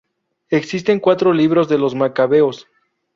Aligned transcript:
Existen 0.49 0.99
cuatro 0.99 1.31
libros 1.31 1.69
de 1.69 1.77
los 1.77 1.93
Macabeos. 1.93 2.67